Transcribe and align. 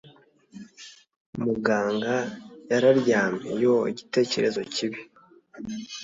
muganga 1.43 2.15
yararyamye! 2.71 3.49
yoo, 3.63 3.83
igitekerezo 3.91 4.59
kibi 4.73 4.99